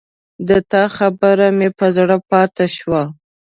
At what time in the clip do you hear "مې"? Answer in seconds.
1.57-1.69